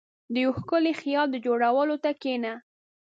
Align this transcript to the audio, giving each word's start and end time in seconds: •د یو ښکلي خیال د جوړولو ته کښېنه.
•د 0.33 0.35
یو 0.43 0.51
ښکلي 0.59 0.93
خیال 1.01 1.27
د 1.31 1.35
جوړولو 1.45 1.95
ته 2.03 2.09
کښېنه. 2.21 2.53